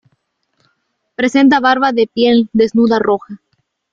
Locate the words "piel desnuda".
2.07-2.97